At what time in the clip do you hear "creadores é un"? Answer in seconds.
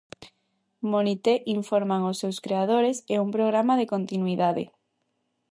2.45-3.29